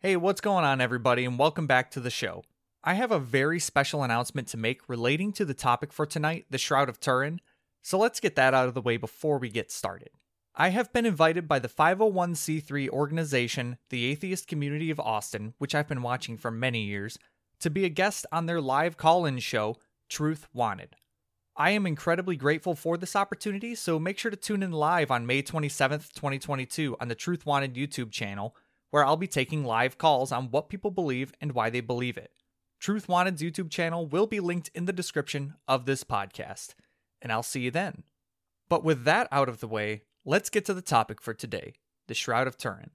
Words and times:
Hey, 0.00 0.14
what's 0.14 0.40
going 0.40 0.64
on, 0.64 0.80
everybody, 0.80 1.24
and 1.24 1.36
welcome 1.36 1.66
back 1.66 1.90
to 1.90 1.98
the 1.98 2.08
show. 2.08 2.44
I 2.84 2.94
have 2.94 3.10
a 3.10 3.18
very 3.18 3.58
special 3.58 4.04
announcement 4.04 4.46
to 4.48 4.56
make 4.56 4.88
relating 4.88 5.32
to 5.32 5.44
the 5.44 5.54
topic 5.54 5.92
for 5.92 6.06
tonight, 6.06 6.46
the 6.50 6.56
Shroud 6.56 6.88
of 6.88 7.00
Turin, 7.00 7.40
so 7.82 7.98
let's 7.98 8.20
get 8.20 8.36
that 8.36 8.54
out 8.54 8.68
of 8.68 8.74
the 8.74 8.80
way 8.80 8.96
before 8.96 9.38
we 9.38 9.48
get 9.48 9.72
started. 9.72 10.10
I 10.54 10.68
have 10.68 10.92
been 10.92 11.04
invited 11.04 11.48
by 11.48 11.58
the 11.58 11.66
501c3 11.66 12.88
organization, 12.90 13.76
the 13.90 14.04
Atheist 14.04 14.46
Community 14.46 14.92
of 14.92 15.00
Austin, 15.00 15.54
which 15.58 15.74
I've 15.74 15.88
been 15.88 16.02
watching 16.02 16.36
for 16.36 16.52
many 16.52 16.84
years, 16.84 17.18
to 17.58 17.68
be 17.68 17.84
a 17.84 17.88
guest 17.88 18.24
on 18.30 18.46
their 18.46 18.60
live 18.60 18.96
call 18.96 19.26
in 19.26 19.40
show, 19.40 19.78
Truth 20.08 20.46
Wanted. 20.54 20.94
I 21.56 21.70
am 21.70 21.88
incredibly 21.88 22.36
grateful 22.36 22.76
for 22.76 22.96
this 22.96 23.16
opportunity, 23.16 23.74
so 23.74 23.98
make 23.98 24.16
sure 24.16 24.30
to 24.30 24.36
tune 24.36 24.62
in 24.62 24.70
live 24.70 25.10
on 25.10 25.26
May 25.26 25.42
27th, 25.42 26.12
2022, 26.12 26.96
on 27.00 27.08
the 27.08 27.16
Truth 27.16 27.44
Wanted 27.44 27.74
YouTube 27.74 28.12
channel, 28.12 28.54
where 28.90 29.04
I'll 29.04 29.16
be 29.16 29.26
taking 29.26 29.64
live 29.64 29.98
calls 29.98 30.32
on 30.32 30.50
what 30.50 30.68
people 30.68 30.90
believe 30.90 31.32
and 31.40 31.52
why 31.52 31.70
they 31.70 31.80
believe 31.80 32.16
it. 32.16 32.32
Truth 32.80 33.08
Wanted's 33.08 33.42
YouTube 33.42 33.70
channel 33.70 34.06
will 34.06 34.26
be 34.26 34.40
linked 34.40 34.70
in 34.74 34.84
the 34.84 34.92
description 34.92 35.54
of 35.66 35.84
this 35.84 36.04
podcast, 36.04 36.74
and 37.20 37.32
I'll 37.32 37.42
see 37.42 37.60
you 37.60 37.70
then. 37.70 38.04
But 38.68 38.84
with 38.84 39.04
that 39.04 39.28
out 39.32 39.48
of 39.48 39.60
the 39.60 39.68
way, 39.68 40.02
let's 40.24 40.50
get 40.50 40.64
to 40.66 40.74
the 40.74 40.82
topic 40.82 41.20
for 41.20 41.34
today 41.34 41.74
the 42.06 42.14
Shroud 42.14 42.46
of 42.46 42.56
Turin. 42.56 42.90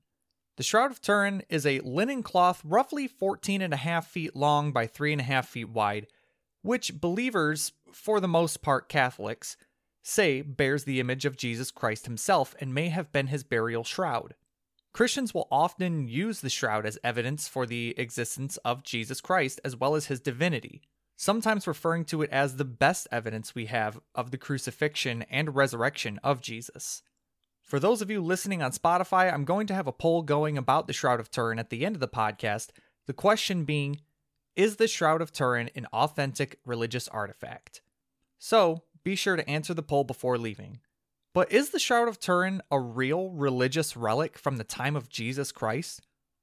The 0.55 0.63
Shroud 0.63 0.91
of 0.91 1.01
Turin 1.01 1.43
is 1.49 1.65
a 1.65 1.79
linen 1.79 2.23
cloth 2.23 2.61
roughly 2.63 3.07
14 3.07 3.61
and 3.61 3.73
a 3.73 3.77
half 3.77 4.07
feet 4.07 4.35
long 4.35 4.71
by 4.71 4.87
3 4.87 5.13
and 5.13 5.21
a 5.21 5.25
half 5.25 5.47
feet 5.47 5.69
wide, 5.69 6.07
which 6.61 6.99
believers, 6.99 7.73
for 7.91 8.19
the 8.19 8.27
most 8.27 8.61
part 8.61 8.87
Catholics, 8.87 9.57
say 10.03 10.41
bears 10.41 10.83
the 10.83 10.99
image 10.99 11.25
of 11.25 11.37
Jesus 11.37 11.71
Christ 11.71 12.05
himself 12.05 12.55
and 12.59 12.73
may 12.73 12.89
have 12.89 13.11
been 13.11 13.27
his 13.27 13.43
burial 13.43 13.83
shroud. 13.83 14.35
Christians 14.93 15.33
will 15.33 15.47
often 15.51 16.07
use 16.07 16.41
the 16.41 16.51
shroud 16.51 16.85
as 16.85 16.99
evidence 17.03 17.47
for 17.47 17.65
the 17.65 17.95
existence 17.97 18.57
of 18.57 18.83
Jesus 18.83 19.21
Christ 19.21 19.59
as 19.65 19.75
well 19.75 19.95
as 19.95 20.05
his 20.05 20.19
divinity, 20.19 20.83
sometimes 21.15 21.65
referring 21.65 22.05
to 22.05 22.21
it 22.21 22.29
as 22.29 22.57
the 22.57 22.65
best 22.65 23.07
evidence 23.11 23.55
we 23.55 23.65
have 23.65 23.99
of 24.13 24.29
the 24.29 24.37
crucifixion 24.37 25.23
and 25.31 25.55
resurrection 25.55 26.19
of 26.23 26.41
Jesus. 26.41 27.01
For 27.63 27.79
those 27.79 28.03
of 28.03 28.11
you 28.11 28.21
listening 28.21 28.61
on 28.61 28.71
Spotify, 28.71 29.33
I'm 29.33 29.45
going 29.45 29.65
to 29.67 29.73
have 29.73 29.87
a 29.87 29.91
poll 29.91 30.21
going 30.21 30.59
about 30.59 30.85
the 30.85 30.93
Shroud 30.93 31.19
of 31.19 31.31
Turin 31.31 31.57
at 31.57 31.71
the 31.71 31.87
end 31.87 31.95
of 31.95 31.99
the 31.99 32.07
podcast, 32.07 32.69
the 33.07 33.13
question 33.13 33.63
being 33.65 34.01
Is 34.55 34.75
the 34.75 34.87
Shroud 34.87 35.23
of 35.23 35.31
Turin 35.31 35.71
an 35.73 35.87
authentic 35.87 36.59
religious 36.67 37.07
artifact? 37.07 37.81
So 38.37 38.83
be 39.03 39.15
sure 39.15 39.37
to 39.37 39.49
answer 39.49 39.73
the 39.73 39.81
poll 39.81 40.03
before 40.03 40.37
leaving. 40.37 40.81
But 41.33 41.51
is 41.51 41.71
the 41.71 41.79
Shroud 41.79 42.07
of 42.07 42.19
Turin 42.19 42.61
a 42.69 42.79
real 42.79 43.31
religious 43.31 43.97
relic 43.97 44.37
from 44.37 44.57
the 44.57 44.63
time 44.63 44.95
of 44.95 45.09
Jesus 45.09 45.51
Christ? 45.51 46.01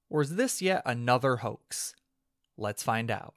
Or 0.09 0.21
is 0.21 0.35
this 0.35 0.61
yet 0.61 0.83
another 0.85 1.37
hoax? 1.37 1.95
Let's 2.59 2.83
find 2.83 3.09
out. 3.09 3.35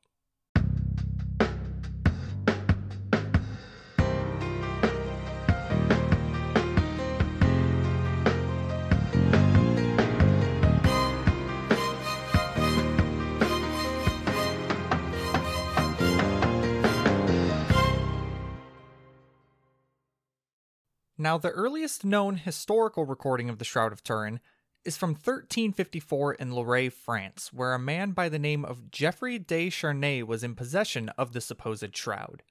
Now, 21.24 21.38
the 21.38 21.52
earliest 21.52 22.04
known 22.04 22.36
historical 22.36 23.06
recording 23.06 23.50
of 23.50 23.58
the 23.58 23.64
Shroud 23.64 23.94
of 23.94 24.04
Turin 24.04 24.42
is 24.84 24.98
from 24.98 25.12
1354 25.12 26.34
in 26.34 26.52
Loire, 26.52 26.90
France, 26.92 27.54
where 27.54 27.74
a 27.74 27.80
man 27.80 28.12
by 28.12 28.28
the 28.28 28.38
name 28.38 28.66
of 28.66 28.92
Geoffrey 28.92 29.40
de 29.40 29.70
Charnay 29.70 30.22
was 30.22 30.44
in 30.44 30.54
possession 30.54 31.08
of 31.18 31.32
the 31.32 31.40
supposed 31.40 31.96
shroud. 31.96 32.44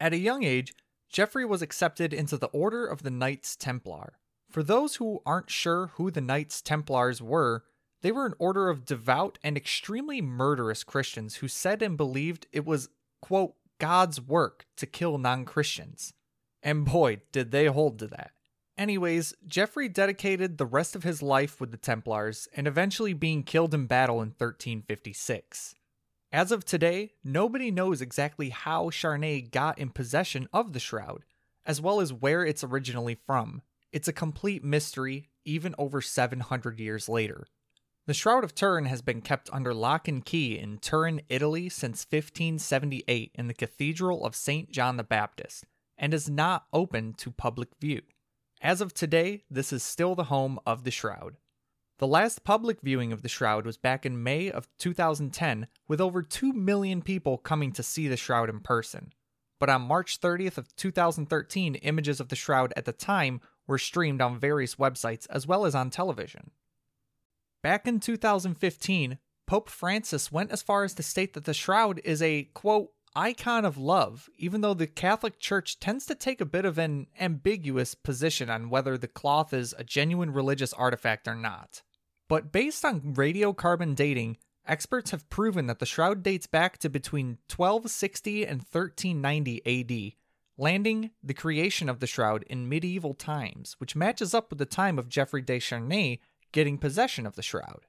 At 0.00 0.12
a 0.12 0.18
young 0.18 0.42
age, 0.42 0.74
Geoffrey 1.08 1.44
was 1.44 1.62
accepted 1.62 2.12
into 2.12 2.36
the 2.36 2.48
Order 2.48 2.88
of 2.88 3.04
the 3.04 3.10
Knights 3.12 3.54
Templar. 3.54 4.18
For 4.50 4.64
those 4.64 4.96
who 4.96 5.22
aren't 5.24 5.48
sure 5.48 5.92
who 5.94 6.10
the 6.10 6.20
Knights 6.20 6.60
Templars 6.60 7.22
were, 7.22 7.62
they 8.02 8.10
were 8.10 8.26
an 8.26 8.34
order 8.40 8.68
of 8.68 8.84
devout 8.84 9.38
and 9.44 9.56
extremely 9.56 10.20
murderous 10.20 10.82
Christians 10.82 11.36
who 11.36 11.46
said 11.46 11.82
and 11.82 11.96
believed 11.96 12.48
it 12.52 12.66
was, 12.66 12.88
quote, 13.22 13.54
God's 13.78 14.20
work 14.20 14.66
to 14.76 14.86
kill 14.86 15.18
non 15.18 15.44
Christians. 15.44 16.14
And 16.62 16.84
boy, 16.84 17.20
did 17.32 17.50
they 17.50 17.66
hold 17.66 17.98
to 18.00 18.06
that. 18.08 18.32
Anyways, 18.76 19.34
Geoffrey 19.46 19.88
dedicated 19.88 20.56
the 20.56 20.66
rest 20.66 20.94
of 20.94 21.02
his 21.02 21.22
life 21.22 21.60
with 21.60 21.72
the 21.72 21.76
Templars 21.76 22.46
and 22.54 22.68
eventually 22.68 23.12
being 23.12 23.42
killed 23.42 23.74
in 23.74 23.86
battle 23.86 24.22
in 24.22 24.28
1356. 24.28 25.74
As 26.30 26.52
of 26.52 26.64
today, 26.64 27.12
nobody 27.24 27.70
knows 27.70 28.00
exactly 28.00 28.50
how 28.50 28.90
Charnay 28.90 29.50
got 29.50 29.78
in 29.78 29.88
possession 29.88 30.48
of 30.52 30.74
the 30.74 30.80
shroud, 30.80 31.24
as 31.66 31.80
well 31.80 32.00
as 32.00 32.12
where 32.12 32.44
it's 32.44 32.62
originally 32.62 33.14
from. 33.14 33.62
It's 33.92 34.08
a 34.08 34.12
complete 34.12 34.62
mystery, 34.62 35.30
even 35.44 35.74
over 35.78 36.00
700 36.00 36.78
years 36.78 37.08
later. 37.08 37.46
The 38.06 38.14
Shroud 38.14 38.42
of 38.42 38.54
Turin 38.54 38.86
has 38.86 39.02
been 39.02 39.20
kept 39.20 39.50
under 39.52 39.74
lock 39.74 40.08
and 40.08 40.24
key 40.24 40.58
in 40.58 40.78
Turin, 40.78 41.20
Italy 41.28 41.68
since 41.68 42.06
1578 42.08 43.32
in 43.34 43.48
the 43.48 43.54
Cathedral 43.54 44.24
of 44.24 44.34
St. 44.34 44.70
John 44.70 44.96
the 44.96 45.04
Baptist, 45.04 45.64
and 45.98 46.14
is 46.14 46.28
not 46.28 46.66
open 46.72 47.12
to 47.14 47.30
public 47.30 47.68
view. 47.80 48.02
As 48.60 48.80
of 48.80 48.94
today, 48.94 49.44
this 49.50 49.72
is 49.72 49.82
still 49.82 50.14
the 50.14 50.24
home 50.24 50.58
of 50.66 50.84
the 50.84 50.90
Shroud. 50.90 51.36
The 51.98 52.06
last 52.06 52.44
public 52.44 52.80
viewing 52.80 53.12
of 53.12 53.22
the 53.22 53.28
Shroud 53.28 53.66
was 53.66 53.76
back 53.76 54.06
in 54.06 54.22
May 54.22 54.50
of 54.50 54.68
2010, 54.78 55.66
with 55.88 56.00
over 56.00 56.22
2 56.22 56.52
million 56.52 57.02
people 57.02 57.38
coming 57.38 57.72
to 57.72 57.82
see 57.82 58.06
the 58.06 58.16
Shroud 58.16 58.48
in 58.48 58.60
person. 58.60 59.12
But 59.58 59.70
on 59.70 59.82
March 59.82 60.20
30th 60.20 60.58
of 60.58 60.74
2013, 60.76 61.74
images 61.76 62.20
of 62.20 62.28
the 62.28 62.36
Shroud 62.36 62.72
at 62.76 62.84
the 62.84 62.92
time 62.92 63.40
were 63.66 63.78
streamed 63.78 64.20
on 64.20 64.38
various 64.38 64.76
websites 64.76 65.26
as 65.28 65.46
well 65.46 65.64
as 65.64 65.74
on 65.74 65.90
television. 65.90 66.52
Back 67.62 67.88
in 67.88 67.98
2015, 67.98 69.18
Pope 69.48 69.68
Francis 69.68 70.30
went 70.30 70.52
as 70.52 70.62
far 70.62 70.84
as 70.84 70.94
to 70.94 71.02
state 71.02 71.34
that 71.34 71.44
the 71.44 71.54
Shroud 71.54 72.00
is 72.04 72.22
a, 72.22 72.44
quote, 72.54 72.92
icon 73.14 73.64
of 73.64 73.76
love, 73.78 74.28
even 74.36 74.60
though 74.60 74.74
the 74.74 74.86
Catholic 74.86 75.38
Church 75.38 75.78
tends 75.78 76.06
to 76.06 76.14
take 76.14 76.40
a 76.40 76.46
bit 76.46 76.64
of 76.64 76.78
an 76.78 77.06
ambiguous 77.18 77.94
position 77.94 78.50
on 78.50 78.70
whether 78.70 78.96
the 78.96 79.08
cloth 79.08 79.52
is 79.52 79.74
a 79.78 79.84
genuine 79.84 80.32
religious 80.32 80.72
artifact 80.72 81.26
or 81.26 81.34
not. 81.34 81.82
But 82.28 82.52
based 82.52 82.84
on 82.84 83.14
radiocarbon 83.14 83.94
dating, 83.94 84.38
experts 84.66 85.10
have 85.10 85.30
proven 85.30 85.66
that 85.66 85.78
the 85.78 85.86
shroud 85.86 86.22
dates 86.22 86.46
back 86.46 86.78
to 86.78 86.90
between 86.90 87.38
1260 87.54 88.46
and 88.46 88.60
1390 88.60 89.62
AD, 89.66 90.12
landing 90.56 91.10
the 91.22 91.34
creation 91.34 91.88
of 91.88 92.00
the 92.00 92.06
shroud 92.06 92.44
in 92.44 92.68
medieval 92.68 93.14
times, 93.14 93.76
which 93.78 93.96
matches 93.96 94.34
up 94.34 94.50
with 94.50 94.58
the 94.58 94.66
time 94.66 94.98
of 94.98 95.08
Geoffrey 95.08 95.42
de 95.42 95.58
Charnay 95.58 96.18
getting 96.52 96.78
possession 96.78 97.26
of 97.26 97.36
the 97.36 97.42
shroud. 97.42 97.86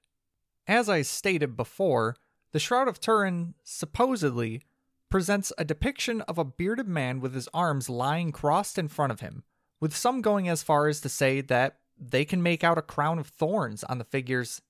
As 0.68 0.88
I 0.88 1.02
stated 1.02 1.58
before, 1.58 2.16
the 2.52 2.60
Shroud 2.60 2.88
of 2.88 3.00
Turin 3.00 3.56
supposedly 3.64 4.62
presents 5.10 5.52
a 5.58 5.66
depiction 5.66 6.22
of 6.22 6.38
a 6.38 6.46
bearded 6.46 6.88
man 6.88 7.20
with 7.20 7.34
his 7.34 7.50
arms 7.54 7.90
lying 7.90 8.32
crossed 8.32 8.78
in 8.78 8.88
front 8.88 9.12
of 9.12 9.20
him, 9.20 9.44
with 9.80 9.96
some 9.96 10.22
going 10.22 10.48
as 10.48 10.64
far 10.64 10.88
as 10.88 11.02
to 11.02 11.10
say 11.10 11.42
that 11.42 11.80
they 11.98 12.24
can 12.26 12.42
make 12.42 12.64
out 12.64 12.78
a 12.78 12.84
crown 12.84 13.20
of 13.20 13.28
thorns 13.28 13.84
on 13.84 13.98
the 13.98 14.04
figure's 14.04 14.62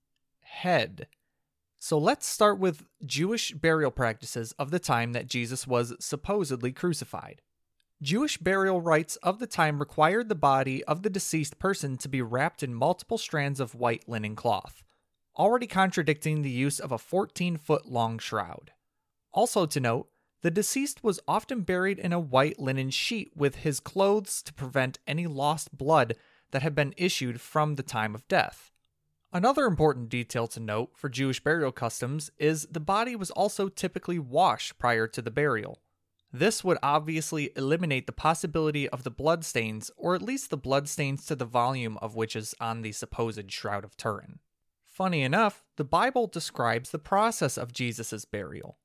head. 0.41 1.07
So 1.77 1.97
let's 1.97 2.25
start 2.25 2.59
with 2.59 2.85
Jewish 3.05 3.51
burial 3.51 3.91
practices 3.91 4.53
of 4.59 4.71
the 4.71 4.79
time 4.79 5.13
that 5.13 5.27
Jesus 5.27 5.65
was 5.65 5.93
supposedly 5.99 6.71
crucified. 6.71 7.41
Jewish 8.01 8.37
burial 8.37 8.81
rites 8.81 9.17
of 9.17 9.39
the 9.39 9.47
time 9.47 9.79
required 9.79 10.29
the 10.29 10.35
body 10.35 10.83
of 10.85 11.03
the 11.03 11.09
deceased 11.09 11.59
person 11.59 11.97
to 11.97 12.09
be 12.09 12.21
wrapped 12.21 12.63
in 12.63 12.73
multiple 12.73 13.17
strands 13.17 13.59
of 13.59 13.75
white 13.75 14.07
linen 14.07 14.35
cloth, 14.35 14.83
already 15.37 15.67
contradicting 15.67 16.41
the 16.41 16.49
use 16.49 16.79
of 16.79 16.91
a 16.91 16.97
14 16.97 17.57
foot 17.57 17.85
long 17.85 18.17
shroud. 18.17 18.71
Also 19.31 19.65
to 19.65 19.79
note, 19.79 20.09
the 20.41 20.51
deceased 20.51 21.03
was 21.03 21.19
often 21.27 21.61
buried 21.61 21.99
in 21.99 22.13
a 22.13 22.19
white 22.19 22.59
linen 22.59 22.89
sheet 22.89 23.31
with 23.35 23.57
his 23.57 23.79
clothes 23.79 24.41
to 24.43 24.53
prevent 24.53 24.99
any 25.05 25.27
lost 25.27 25.77
blood 25.77 26.15
that 26.51 26.61
had 26.61 26.73
been 26.73 26.93
issued 26.97 27.41
from 27.41 27.75
the 27.75 27.83
time 27.83 28.15
of 28.15 28.27
death. 28.27 28.71
Another 29.31 29.65
important 29.65 30.09
detail 30.09 30.47
to 30.47 30.59
note 30.59 30.91
for 30.95 31.07
Jewish 31.07 31.43
burial 31.43 31.71
customs 31.71 32.31
is 32.39 32.67
the 32.71 32.79
body 32.79 33.15
was 33.15 33.29
also 33.31 33.69
typically 33.69 34.17
washed 34.17 34.79
prior 34.79 35.07
to 35.07 35.21
the 35.21 35.29
burial. 35.29 35.79
This 36.31 36.63
would 36.63 36.77
obviously 36.81 37.51
eliminate 37.55 38.05
the 38.05 38.11
possibility 38.11 38.87
of 38.89 39.03
the 39.03 39.11
bloodstains, 39.11 39.91
or 39.97 40.15
at 40.15 40.21
least 40.21 40.49
the 40.49 40.57
bloodstains 40.57 41.25
to 41.25 41.35
the 41.35 41.45
volume 41.45 41.97
of 42.01 42.15
which 42.15 42.35
is 42.35 42.55
on 42.59 42.81
the 42.81 42.91
supposed 42.91 43.51
Shroud 43.51 43.83
of 43.83 43.97
Turin. 43.97 44.39
Funny 44.83 45.21
enough, 45.21 45.63
the 45.75 45.83
Bible 45.83 46.27
describes 46.27 46.91
the 46.91 46.99
process 46.99 47.57
of 47.57 47.73
Jesus' 47.73 48.25
burial. 48.25 48.77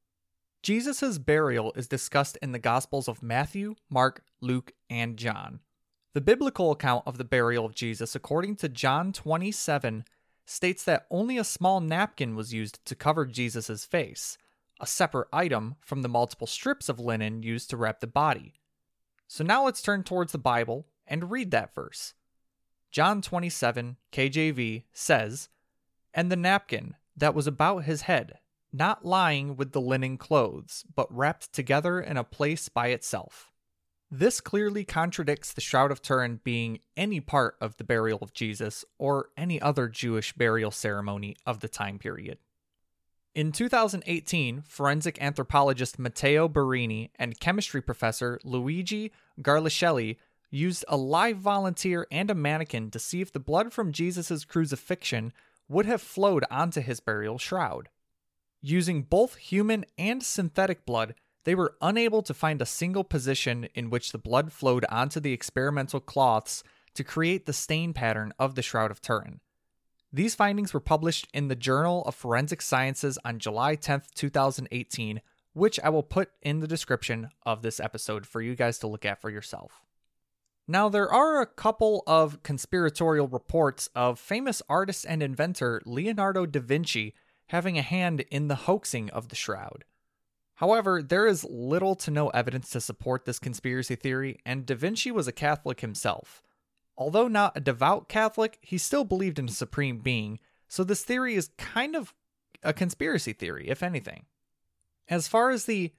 Jesus' 0.64 1.18
burial 1.18 1.74
is 1.76 1.88
discussed 1.88 2.38
in 2.40 2.52
the 2.52 2.58
Gospels 2.58 3.06
of 3.06 3.22
Matthew, 3.22 3.74
Mark, 3.90 4.22
Luke, 4.40 4.72
and 4.88 5.18
John. 5.18 5.60
The 6.14 6.22
biblical 6.22 6.70
account 6.70 7.02
of 7.04 7.18
the 7.18 7.24
burial 7.24 7.66
of 7.66 7.74
Jesus, 7.74 8.14
according 8.14 8.56
to 8.56 8.70
John 8.70 9.12
27, 9.12 10.06
states 10.46 10.82
that 10.84 11.04
only 11.10 11.36
a 11.36 11.44
small 11.44 11.82
napkin 11.82 12.34
was 12.34 12.54
used 12.54 12.82
to 12.86 12.94
cover 12.94 13.26
Jesus' 13.26 13.84
face, 13.84 14.38
a 14.80 14.86
separate 14.86 15.28
item 15.34 15.74
from 15.82 16.00
the 16.00 16.08
multiple 16.08 16.46
strips 16.46 16.88
of 16.88 16.98
linen 16.98 17.42
used 17.42 17.68
to 17.68 17.76
wrap 17.76 18.00
the 18.00 18.06
body. 18.06 18.54
So 19.28 19.44
now 19.44 19.66
let's 19.66 19.82
turn 19.82 20.02
towards 20.02 20.32
the 20.32 20.38
Bible 20.38 20.86
and 21.06 21.30
read 21.30 21.50
that 21.50 21.74
verse. 21.74 22.14
John 22.90 23.20
27, 23.20 23.98
KJV 24.10 24.84
says, 24.94 25.50
And 26.14 26.32
the 26.32 26.36
napkin 26.36 26.94
that 27.14 27.34
was 27.34 27.46
about 27.46 27.84
his 27.84 28.02
head, 28.02 28.38
not 28.74 29.04
lying 29.04 29.56
with 29.56 29.70
the 29.70 29.80
linen 29.80 30.18
clothes, 30.18 30.84
but 30.94 31.14
wrapped 31.14 31.52
together 31.52 32.00
in 32.00 32.16
a 32.16 32.24
place 32.24 32.68
by 32.68 32.88
itself. 32.88 33.52
This 34.10 34.40
clearly 34.40 34.84
contradicts 34.84 35.52
the 35.52 35.60
Shroud 35.60 35.90
of 35.92 36.02
Turin 36.02 36.40
being 36.42 36.80
any 36.96 37.20
part 37.20 37.56
of 37.60 37.76
the 37.76 37.84
burial 37.84 38.18
of 38.20 38.34
Jesus 38.34 38.84
or 38.98 39.30
any 39.36 39.60
other 39.60 39.88
Jewish 39.88 40.32
burial 40.32 40.70
ceremony 40.70 41.36
of 41.46 41.60
the 41.60 41.68
time 41.68 41.98
period. 41.98 42.38
In 43.34 43.52
2018, 43.52 44.62
forensic 44.62 45.20
anthropologist 45.20 45.98
Matteo 45.98 46.48
Borrini 46.48 47.10
and 47.16 47.38
chemistry 47.40 47.80
professor 47.80 48.38
Luigi 48.44 49.12
Garlaschelli 49.40 50.16
used 50.50 50.84
a 50.88 50.96
live 50.96 51.38
volunteer 51.38 52.06
and 52.12 52.30
a 52.30 52.34
mannequin 52.34 52.90
to 52.90 52.98
see 52.98 53.20
if 53.20 53.32
the 53.32 53.40
blood 53.40 53.72
from 53.72 53.92
Jesus' 53.92 54.44
crucifixion 54.44 55.32
would 55.68 55.86
have 55.86 56.02
flowed 56.02 56.44
onto 56.50 56.80
his 56.80 57.00
burial 57.00 57.38
shroud. 57.38 57.88
Using 58.66 59.02
both 59.02 59.34
human 59.36 59.84
and 59.98 60.22
synthetic 60.22 60.86
blood, 60.86 61.14
they 61.44 61.54
were 61.54 61.76
unable 61.82 62.22
to 62.22 62.32
find 62.32 62.62
a 62.62 62.66
single 62.66 63.04
position 63.04 63.68
in 63.74 63.90
which 63.90 64.10
the 64.10 64.16
blood 64.16 64.54
flowed 64.54 64.86
onto 64.88 65.20
the 65.20 65.34
experimental 65.34 66.00
cloths 66.00 66.64
to 66.94 67.04
create 67.04 67.44
the 67.44 67.52
stain 67.52 67.92
pattern 67.92 68.32
of 68.38 68.54
the 68.54 68.62
Shroud 68.62 68.90
of 68.90 69.02
Turin. 69.02 69.40
These 70.10 70.34
findings 70.34 70.72
were 70.72 70.80
published 70.80 71.28
in 71.34 71.48
the 71.48 71.54
Journal 71.54 72.04
of 72.06 72.14
Forensic 72.14 72.62
Sciences 72.62 73.18
on 73.22 73.38
July 73.38 73.76
10th, 73.76 74.14
2018, 74.14 75.20
which 75.52 75.78
I 75.80 75.90
will 75.90 76.02
put 76.02 76.30
in 76.40 76.60
the 76.60 76.66
description 76.66 77.28
of 77.44 77.60
this 77.60 77.78
episode 77.78 78.24
for 78.24 78.40
you 78.40 78.54
guys 78.54 78.78
to 78.78 78.86
look 78.86 79.04
at 79.04 79.20
for 79.20 79.28
yourself. 79.28 79.82
Now, 80.66 80.88
there 80.88 81.12
are 81.12 81.42
a 81.42 81.46
couple 81.46 82.02
of 82.06 82.42
conspiratorial 82.42 83.28
reports 83.28 83.90
of 83.94 84.18
famous 84.18 84.62
artist 84.70 85.04
and 85.06 85.22
inventor 85.22 85.82
Leonardo 85.84 86.46
da 86.46 86.60
Vinci 86.60 87.14
having 87.48 87.78
a 87.78 87.82
hand 87.82 88.20
in 88.30 88.48
the 88.48 88.54
hoaxing 88.54 89.10
of 89.10 89.28
the 89.28 89.36
shroud. 89.36 89.84
However, 90.56 91.02
there 91.02 91.26
is 91.26 91.44
little 91.44 91.94
to 91.96 92.10
no 92.10 92.28
evidence 92.28 92.70
to 92.70 92.80
support 92.80 93.24
this 93.24 93.38
conspiracy 93.38 93.96
theory, 93.96 94.38
and 94.46 94.64
Da 94.64 94.76
Vinci 94.76 95.10
was 95.10 95.26
a 95.26 95.32
Catholic 95.32 95.80
himself. 95.80 96.42
Although 96.96 97.28
not 97.28 97.56
a 97.56 97.60
devout 97.60 98.08
Catholic, 98.08 98.58
he 98.62 98.78
still 98.78 99.04
believed 99.04 99.38
in 99.38 99.48
a 99.48 99.52
supreme 99.52 99.98
being, 99.98 100.38
so 100.68 100.84
this 100.84 101.04
theory 101.04 101.34
is 101.34 101.50
kind 101.58 101.96
of 101.96 102.14
a 102.62 102.72
conspiracy 102.72 103.32
theory, 103.32 103.68
if 103.68 103.82
anything. 103.82 104.26
As 105.08 105.28
far 105.28 105.50
as 105.50 105.64
the 105.64 105.92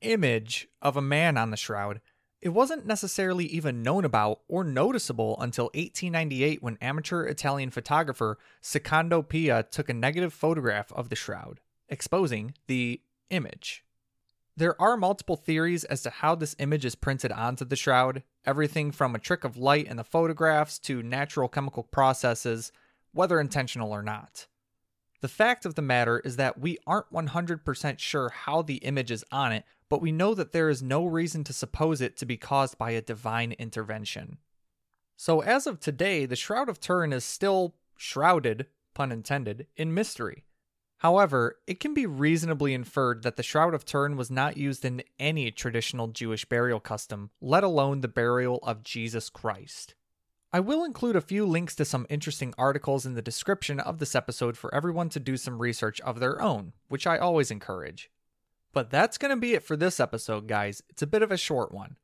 image 0.00 0.66
of 0.80 0.96
a 0.96 1.02
man 1.02 1.36
on 1.36 1.50
the 1.50 1.56
shroud, 1.56 2.00
it 2.42 2.50
wasn't 2.50 2.86
necessarily 2.86 3.44
even 3.46 3.82
known 3.82 4.04
about 4.04 4.40
or 4.48 4.64
noticeable 4.64 5.36
until 5.40 5.66
1898 5.66 6.62
when 6.62 6.78
amateur 6.80 7.24
Italian 7.24 7.70
photographer 7.70 8.38
Secondo 8.62 9.22
Pia 9.22 9.64
took 9.64 9.88
a 9.90 9.94
negative 9.94 10.32
photograph 10.32 10.90
of 10.92 11.10
the 11.10 11.16
shroud, 11.16 11.60
exposing 11.88 12.54
the 12.66 13.02
image. 13.28 13.84
There 14.56 14.80
are 14.80 14.96
multiple 14.96 15.36
theories 15.36 15.84
as 15.84 16.02
to 16.02 16.10
how 16.10 16.34
this 16.34 16.56
image 16.58 16.84
is 16.84 16.94
printed 16.94 17.30
onto 17.32 17.64
the 17.64 17.76
shroud, 17.76 18.22
everything 18.44 18.90
from 18.90 19.14
a 19.14 19.18
trick 19.18 19.44
of 19.44 19.56
light 19.56 19.86
in 19.86 19.96
the 19.96 20.04
photographs 20.04 20.78
to 20.80 21.02
natural 21.02 21.48
chemical 21.48 21.82
processes, 21.82 22.72
whether 23.12 23.38
intentional 23.38 23.92
or 23.92 24.02
not. 24.02 24.46
The 25.20 25.28
fact 25.28 25.66
of 25.66 25.74
the 25.74 25.82
matter 25.82 26.20
is 26.20 26.36
that 26.36 26.58
we 26.58 26.78
aren't 26.86 27.12
100% 27.12 27.98
sure 27.98 28.30
how 28.30 28.62
the 28.62 28.76
image 28.76 29.10
is 29.10 29.24
on 29.30 29.52
it, 29.52 29.64
but 29.90 30.00
we 30.00 30.12
know 30.12 30.32
that 30.34 30.52
there 30.52 30.70
is 30.70 30.82
no 30.82 31.04
reason 31.04 31.44
to 31.44 31.52
suppose 31.52 32.00
it 32.00 32.16
to 32.16 32.24
be 32.24 32.38
caused 32.38 32.78
by 32.78 32.92
a 32.92 33.02
divine 33.02 33.52
intervention. 33.52 34.38
So, 35.16 35.40
as 35.40 35.66
of 35.66 35.80
today, 35.80 36.24
the 36.24 36.36
Shroud 36.36 36.70
of 36.70 36.80
Turin 36.80 37.12
is 37.12 37.24
still 37.24 37.74
shrouded, 37.98 38.66
pun 38.94 39.12
intended, 39.12 39.66
in 39.76 39.92
mystery. 39.92 40.44
However, 40.98 41.58
it 41.66 41.80
can 41.80 41.92
be 41.92 42.06
reasonably 42.06 42.72
inferred 42.72 43.22
that 43.22 43.36
the 43.36 43.42
Shroud 43.42 43.74
of 43.74 43.84
Turin 43.84 44.16
was 44.16 44.30
not 44.30 44.56
used 44.56 44.84
in 44.84 45.02
any 45.18 45.50
traditional 45.50 46.08
Jewish 46.08 46.44
burial 46.44 46.80
custom, 46.80 47.30
let 47.40 47.64
alone 47.64 48.00
the 48.00 48.08
burial 48.08 48.60
of 48.62 48.82
Jesus 48.82 49.28
Christ. 49.28 49.94
I 50.52 50.60
will 50.60 50.84
include 50.84 51.16
a 51.16 51.20
few 51.20 51.46
links 51.46 51.74
to 51.76 51.84
some 51.84 52.06
interesting 52.10 52.54
articles 52.58 53.06
in 53.06 53.14
the 53.14 53.22
description 53.22 53.80
of 53.80 53.98
this 53.98 54.14
episode 54.14 54.56
for 54.56 54.74
everyone 54.74 55.08
to 55.10 55.20
do 55.20 55.36
some 55.36 55.60
research 55.60 56.00
of 56.00 56.20
their 56.20 56.40
own, 56.40 56.74
which 56.88 57.06
I 57.06 57.18
always 57.18 57.50
encourage. 57.50 58.10
But 58.72 58.90
that's 58.90 59.18
going 59.18 59.30
to 59.30 59.40
be 59.40 59.54
it 59.54 59.64
for 59.64 59.76
this 59.76 59.98
episode, 59.98 60.46
guys. 60.46 60.82
It's 60.88 61.02
a 61.02 61.06
bit 61.06 61.22
of 61.22 61.32
a 61.32 61.36
short 61.36 61.72
one. 61.72 61.96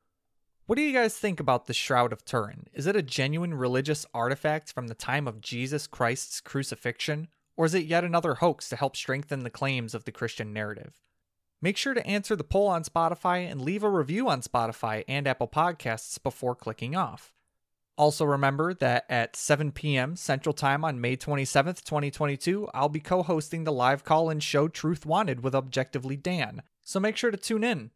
What 0.66 0.76
do 0.76 0.82
you 0.82 0.92
guys 0.92 1.16
think 1.16 1.38
about 1.38 1.66
the 1.66 1.74
Shroud 1.74 2.12
of 2.12 2.24
Turin? 2.24 2.66
Is 2.74 2.88
it 2.88 2.96
a 2.96 3.02
genuine 3.02 3.54
religious 3.54 4.04
artifact 4.12 4.72
from 4.72 4.88
the 4.88 4.94
time 4.94 5.28
of 5.28 5.40
Jesus 5.40 5.86
Christ's 5.86 6.40
crucifixion? 6.40 7.28
Or 7.56 7.66
is 7.66 7.74
it 7.74 7.84
yet 7.84 8.02
another 8.02 8.34
hoax 8.34 8.68
to 8.70 8.76
help 8.76 8.96
strengthen 8.96 9.44
the 9.44 9.50
claims 9.50 9.94
of 9.94 10.04
the 10.04 10.12
Christian 10.12 10.52
narrative? 10.52 10.94
Make 11.62 11.76
sure 11.76 11.94
to 11.94 12.06
answer 12.06 12.34
the 12.34 12.44
poll 12.44 12.66
on 12.66 12.82
Spotify 12.82 13.50
and 13.50 13.62
leave 13.62 13.82
a 13.82 13.88
review 13.88 14.28
on 14.28 14.42
Spotify 14.42 15.04
and 15.06 15.26
Apple 15.26 15.48
Podcasts 15.48 16.20
before 16.20 16.54
clicking 16.54 16.96
off. 16.96 17.32
Also, 17.98 18.26
remember 18.26 18.74
that 18.74 19.06
at 19.08 19.36
7 19.36 19.72
p.m. 19.72 20.16
Central 20.16 20.52
Time 20.52 20.84
on 20.84 21.00
May 21.00 21.16
27th, 21.16 21.82
2022, 21.82 22.68
I'll 22.74 22.90
be 22.90 23.00
co 23.00 23.22
hosting 23.22 23.64
the 23.64 23.72
live 23.72 24.04
call 24.04 24.28
in 24.28 24.40
show 24.40 24.68
Truth 24.68 25.06
Wanted 25.06 25.42
with 25.42 25.54
Objectively 25.54 26.16
Dan, 26.16 26.62
so 26.84 27.00
make 27.00 27.16
sure 27.16 27.30
to 27.30 27.38
tune 27.38 27.64
in. 27.64 27.90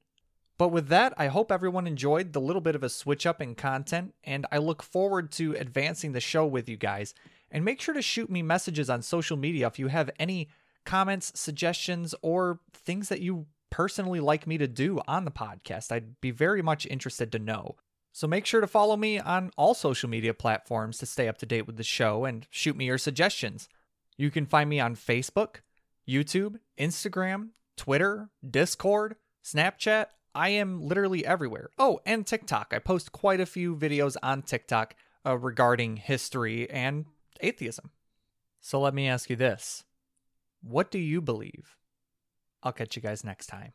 But 0.56 0.68
with 0.68 0.88
that, 0.88 1.14
I 1.16 1.28
hope 1.28 1.52
everyone 1.52 1.86
enjoyed 1.86 2.32
the 2.32 2.40
little 2.40 2.60
bit 2.60 2.74
of 2.74 2.82
a 2.82 2.88
switch 2.88 3.26
up 3.26 3.42
in 3.42 3.54
content, 3.54 4.14
and 4.24 4.46
I 4.50 4.58
look 4.58 4.82
forward 4.82 5.32
to 5.32 5.54
advancing 5.54 6.12
the 6.12 6.20
show 6.20 6.46
with 6.46 6.68
you 6.68 6.76
guys 6.76 7.14
and 7.50 7.64
make 7.64 7.80
sure 7.80 7.94
to 7.94 8.02
shoot 8.02 8.30
me 8.30 8.42
messages 8.42 8.88
on 8.88 9.02
social 9.02 9.36
media 9.36 9.66
if 9.66 9.78
you 9.78 9.88
have 9.88 10.10
any 10.18 10.48
comments, 10.84 11.32
suggestions, 11.34 12.14
or 12.22 12.60
things 12.72 13.08
that 13.10 13.20
you 13.20 13.46
personally 13.70 14.20
like 14.20 14.46
me 14.46 14.58
to 14.58 14.66
do 14.66 15.00
on 15.06 15.24
the 15.24 15.30
podcast. 15.30 15.92
I'd 15.92 16.20
be 16.20 16.30
very 16.30 16.62
much 16.62 16.86
interested 16.86 17.32
to 17.32 17.38
know. 17.38 17.76
So 18.12 18.26
make 18.26 18.46
sure 18.46 18.60
to 18.60 18.66
follow 18.66 18.96
me 18.96 19.18
on 19.18 19.50
all 19.56 19.74
social 19.74 20.08
media 20.08 20.34
platforms 20.34 20.98
to 20.98 21.06
stay 21.06 21.28
up 21.28 21.38
to 21.38 21.46
date 21.46 21.66
with 21.66 21.76
the 21.76 21.84
show 21.84 22.24
and 22.24 22.46
shoot 22.50 22.76
me 22.76 22.86
your 22.86 22.98
suggestions. 22.98 23.68
You 24.16 24.30
can 24.30 24.46
find 24.46 24.68
me 24.68 24.80
on 24.80 24.96
Facebook, 24.96 25.56
YouTube, 26.08 26.56
Instagram, 26.78 27.50
Twitter, 27.76 28.28
Discord, 28.48 29.16
Snapchat. 29.44 30.06
I 30.34 30.50
am 30.50 30.82
literally 30.82 31.24
everywhere. 31.24 31.70
Oh, 31.78 32.00
and 32.04 32.26
TikTok. 32.26 32.72
I 32.74 32.78
post 32.78 33.12
quite 33.12 33.40
a 33.40 33.46
few 33.46 33.76
videos 33.76 34.16
on 34.22 34.42
TikTok 34.42 34.94
uh, 35.24 35.38
regarding 35.38 35.96
history 35.96 36.68
and 36.70 37.06
atheism. 37.40 37.90
So 38.60 38.80
let 38.80 38.94
me 38.94 39.08
ask 39.08 39.30
you 39.30 39.36
this 39.36 39.84
What 40.62 40.90
do 40.90 40.98
you 40.98 41.20
believe? 41.20 41.76
I'll 42.62 42.72
catch 42.72 42.96
you 42.96 43.02
guys 43.02 43.24
next 43.24 43.46
time. 43.46 43.72